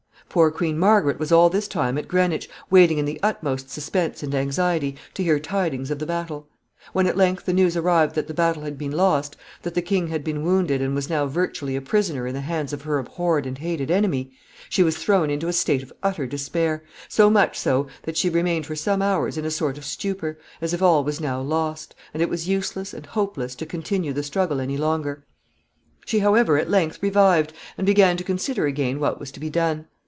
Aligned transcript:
]Poor 0.31 0.49
Queen 0.49 0.79
Margaret 0.79 1.19
was 1.19 1.29
all 1.33 1.49
this 1.49 1.67
time 1.67 1.97
at 1.97 2.07
Greenwich, 2.07 2.49
waiting 2.69 2.97
in 2.97 3.03
the 3.03 3.19
utmost 3.21 3.69
suspense 3.69 4.23
and 4.23 4.33
anxiety 4.33 4.95
to 5.13 5.21
hear 5.21 5.41
tidings 5.41 5.91
of 5.91 5.99
the 5.99 6.05
battle. 6.05 6.47
When, 6.93 7.05
at 7.05 7.17
length, 7.17 7.45
the 7.45 7.51
news 7.51 7.75
arrived 7.75 8.15
that 8.15 8.27
the 8.27 8.33
battle 8.33 8.63
had 8.63 8.77
been 8.77 8.93
lost, 8.93 9.35
that 9.63 9.73
the 9.73 9.81
king 9.81 10.07
had 10.07 10.23
been 10.23 10.41
wounded, 10.41 10.81
and 10.81 10.95
was 10.95 11.09
now 11.09 11.25
virtually 11.25 11.75
a 11.75 11.81
prisoner 11.81 12.25
in 12.27 12.33
the 12.33 12.39
hands 12.39 12.71
of 12.71 12.83
her 12.83 12.97
abhorred 12.97 13.45
and 13.45 13.57
hated 13.57 13.91
enemy, 13.91 14.31
she 14.69 14.83
was 14.83 14.95
thrown 14.95 15.29
into 15.29 15.49
a 15.49 15.53
state 15.53 15.83
of 15.83 15.91
utter 16.01 16.25
despair, 16.25 16.81
so 17.09 17.29
much 17.29 17.59
so 17.59 17.87
that 18.03 18.15
she 18.15 18.29
remained 18.29 18.65
for 18.65 18.75
some 18.77 19.01
hours 19.01 19.37
in 19.37 19.43
a 19.43 19.51
sort 19.51 19.77
of 19.77 19.83
stupor, 19.83 20.39
as 20.61 20.73
if 20.73 20.81
all 20.81 21.03
was 21.03 21.19
now 21.19 21.41
lost, 21.41 21.93
and 22.13 22.23
it 22.23 22.29
was 22.29 22.47
useless 22.47 22.93
and 22.93 23.07
hopeless 23.07 23.53
to 23.53 23.65
continue 23.65 24.13
the 24.13 24.23
struggle 24.23 24.61
any 24.61 24.77
longer. 24.77 25.25
[Sidenote: 26.05 26.07
The 26.07 26.07
king's 26.07 26.07
wound.] 26.07 26.07
[Sidenote: 26.07 26.07
The 26.07 26.07
queen 26.07 26.07
and 26.07 26.07
the 26.07 26.07
prince.] 26.07 26.11
She 26.11 26.19
however, 26.19 26.57
at 26.57 26.69
length, 26.69 27.03
revived, 27.03 27.53
and 27.77 27.85
began 27.85 28.15
to 28.15 28.23
consider 28.23 28.65
again 28.65 28.99
what 29.01 29.19
was 29.19 29.31
to 29.33 29.39
be 29.41 29.49
done. 29.49 29.87